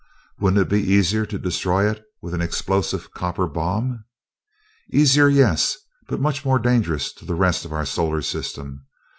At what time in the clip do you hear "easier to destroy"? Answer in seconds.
0.81-1.87